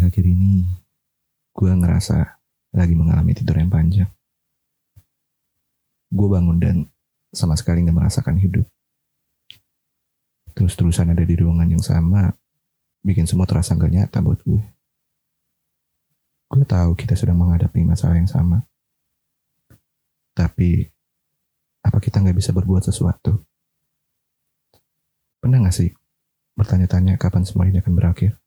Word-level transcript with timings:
Akhir-akhir 0.00 0.32
ini 0.32 0.64
gue 1.52 1.72
ngerasa 1.76 2.40
lagi 2.72 2.96
mengalami 2.96 3.36
tidur 3.36 3.60
yang 3.60 3.68
panjang. 3.68 4.08
Gue 6.08 6.24
bangun 6.24 6.56
dan 6.56 6.88
sama 7.28 7.52
sekali 7.52 7.84
gak 7.84 7.92
merasakan 7.92 8.40
hidup. 8.40 8.64
Terus-terusan 10.56 11.12
ada 11.12 11.20
di 11.20 11.36
ruangan 11.36 11.68
yang 11.68 11.84
sama, 11.84 12.32
bikin 13.04 13.28
semua 13.28 13.44
terasa 13.44 13.76
gak 13.76 13.92
nyata 13.92 14.24
buat 14.24 14.40
gue. 14.40 14.64
Gue 16.48 16.64
tahu 16.64 16.96
kita 16.96 17.12
sedang 17.12 17.36
menghadapi 17.36 17.84
masalah 17.84 18.16
yang 18.16 18.24
sama. 18.24 18.64
Tapi, 20.32 20.88
apa 21.84 22.00
kita 22.00 22.24
nggak 22.24 22.40
bisa 22.40 22.56
berbuat 22.56 22.88
sesuatu? 22.88 23.36
Pernah 25.44 25.68
gak 25.68 25.76
sih 25.76 25.92
bertanya-tanya 26.56 27.20
kapan 27.20 27.44
semua 27.44 27.68
ini 27.68 27.84
akan 27.84 27.92
berakhir? 27.92 28.40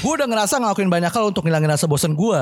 Gue 0.00 0.16
udah 0.16 0.24
ngerasa 0.24 0.56
ngelakuin 0.56 0.88
banyak 0.88 1.12
hal 1.12 1.28
untuk 1.28 1.44
ngilangin 1.44 1.68
rasa 1.76 1.84
bosan 1.84 2.16
gue. 2.16 2.40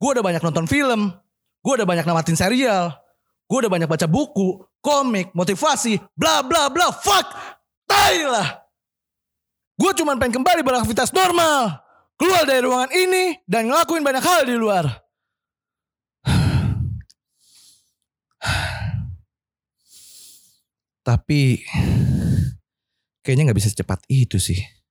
Gue 0.00 0.10
udah 0.16 0.24
banyak 0.24 0.40
nonton 0.40 0.64
film. 0.64 1.12
Gue 1.60 1.72
udah 1.76 1.84
banyak 1.84 2.08
namatin 2.08 2.32
serial. 2.36 2.96
Gue 3.44 3.60
udah 3.60 3.68
banyak 3.68 3.84
baca 3.84 4.08
buku, 4.08 4.56
komik, 4.80 5.36
motivasi, 5.36 6.00
bla 6.16 6.40
bla 6.40 6.72
bla. 6.72 6.88
Fuck! 6.96 7.28
Tai 7.84 8.16
lah! 8.24 8.64
Gue 9.76 9.92
cuma 9.92 10.16
pengen 10.16 10.40
kembali 10.40 10.64
beraktivitas 10.64 11.12
normal. 11.12 11.84
Keluar 12.16 12.48
dari 12.48 12.64
ruangan 12.64 12.88
ini 12.94 13.36
dan 13.44 13.68
ngelakuin 13.68 14.00
banyak 14.00 14.24
hal 14.24 14.48
di 14.48 14.56
luar. 14.56 14.88
Tapi 21.04 21.60
kayaknya 23.20 23.52
nggak 23.52 23.58
bisa 23.60 23.68
secepat 23.68 24.00
itu 24.08 24.40
sih. 24.40 24.83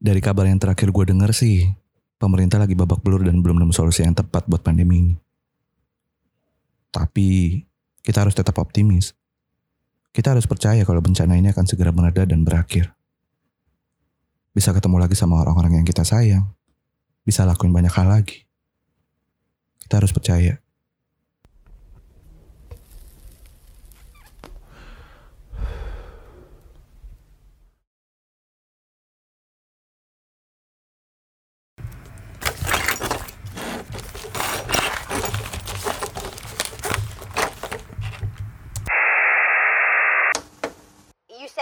Dari 0.00 0.16
kabar 0.24 0.48
yang 0.48 0.56
terakhir 0.56 0.88
gue 0.88 1.04
denger 1.12 1.36
sih, 1.36 1.68
pemerintah 2.16 2.56
lagi 2.56 2.72
babak 2.72 3.04
belur 3.04 3.20
dan 3.20 3.44
belum 3.44 3.60
nemu 3.60 3.72
solusi 3.76 4.00
yang 4.00 4.16
tepat 4.16 4.48
buat 4.48 4.64
pandemi 4.64 4.96
ini. 4.96 5.14
Tapi 6.88 7.60
kita 8.00 8.24
harus 8.24 8.32
tetap 8.32 8.56
optimis. 8.56 9.12
Kita 10.08 10.32
harus 10.32 10.48
percaya 10.48 10.80
kalau 10.88 11.04
bencana 11.04 11.36
ini 11.36 11.52
akan 11.52 11.68
segera 11.68 11.92
mereda 11.92 12.24
dan 12.24 12.48
berakhir. 12.48 12.96
Bisa 14.56 14.72
ketemu 14.72 15.04
lagi 15.04 15.14
sama 15.14 15.36
orang-orang 15.44 15.84
yang 15.84 15.86
kita 15.86 16.02
sayang. 16.02 16.48
Bisa 17.20 17.44
lakuin 17.44 17.70
banyak 17.70 17.92
hal 17.92 18.08
lagi. 18.08 18.48
Kita 19.84 20.00
harus 20.00 20.16
percaya. 20.16 20.64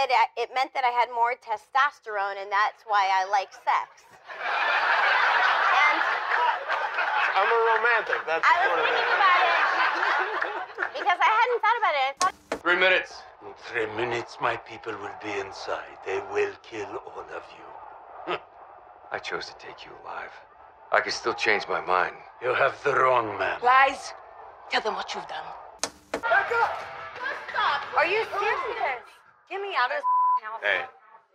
You 0.09 0.15
said 0.15 0.25
I- 0.25 0.41
it 0.41 0.49
meant 0.55 0.73
that 0.73 0.83
I 0.83 0.89
had 0.89 1.09
more 1.13 1.35
testosterone, 1.35 2.41
and 2.41 2.51
that's 2.51 2.81
why 2.87 3.09
I 3.13 3.25
like 3.29 3.53
sex. 3.53 4.01
And 5.85 6.01
I'm 7.37 7.45
a 7.45 7.59
romantic. 7.77 8.25
That's 8.25 8.41
I 8.41 8.57
was 8.65 8.81
thinking 8.89 9.05
it. 9.05 9.13
about 9.21 9.41
it 9.45 10.97
because 10.97 11.19
I 11.21 11.29
hadn't 11.29 11.61
thought 11.61 11.77
about 11.77 11.93
it. 11.93 12.01
I 12.01 12.13
thought 12.19 12.33
Three 12.63 12.75
minutes. 12.75 13.21
In 13.45 13.53
three 13.53 13.85
minutes, 13.95 14.37
my 14.41 14.57
people 14.57 14.93
will 14.93 15.15
be 15.23 15.39
inside. 15.39 15.97
They 16.05 16.19
will 16.33 16.53
kill 16.63 16.89
all 17.05 17.25
of 17.35 17.43
you. 17.57 18.33
Hmm. 18.33 18.41
I 19.11 19.19
chose 19.19 19.45
to 19.45 19.53
take 19.59 19.85
you 19.85 19.91
alive. 20.03 20.33
I 20.91 21.01
can 21.01 21.11
still 21.11 21.35
change 21.35 21.67
my 21.67 21.81
mind. 21.81 22.15
You 22.41 22.55
have 22.55 22.83
the 22.83 22.95
wrong 22.95 23.37
man. 23.37 23.59
Lies. 23.61 24.13
Tell 24.71 24.81
them 24.81 24.95
what 24.95 25.13
you've 25.13 25.27
done. 25.27 25.45
Are 27.95 28.05
you 28.05 28.25
serious? 28.39 29.18
Get 29.49 29.61
me 29.61 29.69
out 29.75 29.89
of 29.89 29.97
this 29.97 30.03
house. 30.43 30.61
Hey, 30.61 30.85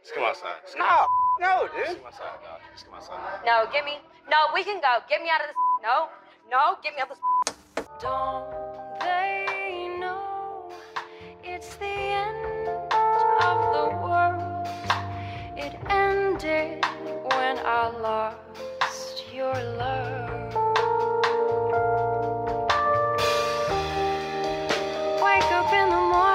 just 0.03 0.15
come 0.15 0.25
outside. 0.25 0.57
Just 0.65 0.77
come 0.77 0.87
No, 0.87 1.07
no, 1.41 1.67
Just 1.67 1.75
dude. 1.91 1.99
come 1.99 2.07
outside, 2.07 2.39
dog. 2.45 2.61
Just 2.73 2.87
come 2.87 2.95
outside. 2.95 3.41
No, 3.45 3.67
get 3.73 3.85
me. 3.85 3.99
No, 4.31 4.37
we 4.55 4.63
can 4.63 4.81
go. 4.81 4.99
Get 5.09 5.21
me 5.21 5.29
out 5.31 5.41
of 5.41 5.49
this. 5.49 5.57
No, 5.83 6.09
no, 6.49 6.77
get 6.83 6.95
me 6.95 7.01
out 7.03 7.11
of 7.11 7.19
this. 7.19 7.87
Don't 8.01 9.01
they 9.01 9.97
know 9.99 10.71
it's 11.43 11.75
the 11.77 11.87
end 11.87 12.69
of 13.03 13.59
the 13.75 13.97
world? 13.99 14.69
It 15.57 15.75
ended 15.91 16.85
when 17.35 17.59
I 17.59 17.89
lost 17.99 19.25
your 19.35 19.55
love. 19.55 20.31
Wake 25.21 25.51
up 25.51 25.73
in 25.73 25.89
the 25.91 25.97
morning 25.97 26.34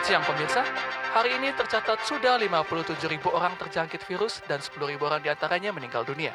Selamat 0.00 0.16
siang 0.16 0.32
pemirsa, 0.32 0.64
hari 1.12 1.36
ini 1.36 1.52
tercatat 1.52 2.08
sudah 2.08 2.40
57 2.40 3.04
ribu 3.04 3.28
orang 3.36 3.52
terjangkit 3.60 4.00
virus 4.08 4.40
dan 4.48 4.56
10 4.56 4.72
ribu 4.88 5.04
orang 5.04 5.20
di 5.20 5.28
antaranya 5.28 5.76
meninggal 5.76 6.08
dunia. 6.08 6.32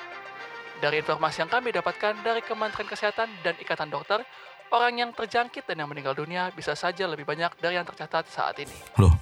Dari 0.77 1.01
informasi 1.01 1.41
yang 1.41 1.49
kami 1.49 1.73
dapatkan 1.73 2.21
dari 2.21 2.45
Kementerian 2.45 2.85
Kesehatan 2.85 3.25
dan 3.41 3.57
Ikatan 3.57 3.89
Dokter, 3.89 4.21
orang 4.69 5.01
yang 5.01 5.09
terjangkit 5.17 5.65
dan 5.65 5.81
yang 5.81 5.89
meninggal 5.89 6.13
dunia 6.13 6.53
bisa 6.53 6.77
saja 6.77 7.09
lebih 7.09 7.25
banyak 7.25 7.57
dari 7.57 7.73
yang 7.73 7.89
tercatat 7.89 8.29
saat 8.29 8.53
ini. 8.61 8.77
Loh? 9.01 9.17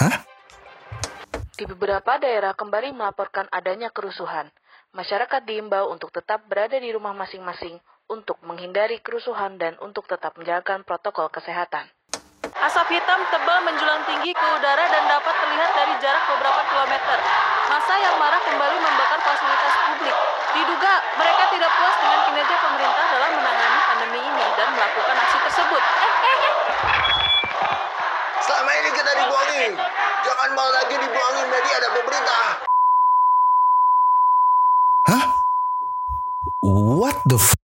Hah? 0.00 0.24
Di 1.52 1.68
beberapa 1.68 2.16
daerah 2.16 2.56
kembali 2.56 2.96
melaporkan 2.96 3.44
adanya 3.52 3.92
kerusuhan. 3.92 4.48
Masyarakat 4.96 5.44
diimbau 5.44 5.92
untuk 5.92 6.08
tetap 6.16 6.48
berada 6.48 6.80
di 6.80 6.88
rumah 6.96 7.12
masing-masing 7.12 7.76
untuk 8.08 8.40
menghindari 8.40 9.04
kerusuhan 9.04 9.60
dan 9.60 9.76
untuk 9.84 10.08
tetap 10.08 10.40
menjaga 10.40 10.80
protokol 10.80 11.28
kesehatan. 11.28 11.92
Asap 12.60 12.92
hitam 12.92 13.24
tebal 13.32 13.64
menjulang 13.64 14.04
tinggi 14.04 14.36
ke 14.36 14.46
udara 14.52 14.84
dan 14.84 15.08
dapat 15.08 15.32
terlihat 15.32 15.70
dari 15.72 15.96
jarak 15.96 16.20
beberapa 16.28 16.60
kilometer. 16.68 17.16
Masa 17.72 17.96
yang 17.96 18.20
marah 18.20 18.36
kembali 18.36 18.76
membakar 18.84 19.16
fasilitas 19.24 19.74
publik. 19.88 20.12
Diduga 20.52 20.92
mereka 21.16 21.48
tidak 21.56 21.72
puas 21.72 21.96
dengan 22.04 22.20
kinerja 22.28 22.56
pemerintah 22.60 23.04
dalam 23.16 23.30
menangani 23.32 23.78
pandemi 23.88 24.20
ini 24.20 24.44
dan 24.60 24.68
melakukan 24.76 25.16
aksi 25.24 25.38
tersebut. 25.40 25.82
Eh, 25.82 26.12
eh, 26.20 26.36
eh. 26.36 26.54
Selama 28.44 28.70
ini 28.76 28.90
kita 28.92 29.10
dibohongin. 29.24 29.72
Jangan 30.20 30.50
mau 30.52 30.68
lagi 30.68 30.94
dibohongin 31.00 31.46
media 31.48 31.76
dan 31.80 31.90
pemerintah. 31.96 32.44
Hah? 35.08 35.24
What 36.60 37.24
the 37.24 37.40
f... 37.40 37.59